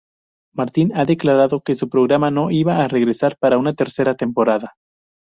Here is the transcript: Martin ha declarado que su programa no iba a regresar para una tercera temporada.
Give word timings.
Martin 0.55 0.95
ha 0.97 1.05
declarado 1.05 1.61
que 1.61 1.75
su 1.75 1.87
programa 1.87 2.31
no 2.31 2.49
iba 2.49 2.83
a 2.83 2.87
regresar 2.87 3.37
para 3.37 3.59
una 3.59 3.73
tercera 3.75 4.15
temporada. 4.15 4.73